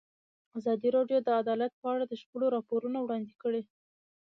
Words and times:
ازادي 0.57 0.89
راډیو 0.97 1.19
د 1.23 1.29
عدالت 1.41 1.73
په 1.81 1.87
اړه 1.93 2.05
د 2.07 2.13
شخړو 2.21 2.47
راپورونه 2.55 2.97
وړاندې 3.01 3.33
کړي. 3.43 3.61